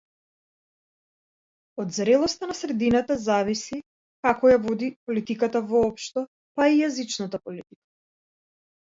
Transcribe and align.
Од 1.81 1.89
зрелоста 1.97 2.47
на 2.51 2.55
средината 2.59 3.17
зависи 3.25 3.77
како 4.27 4.51
ја 4.53 4.57
води 4.63 4.89
политиката 5.11 5.61
воопшто, 5.73 6.23
па 6.61 6.67
и 6.71 6.73
јазичната 6.79 7.41
политика. 7.51 7.79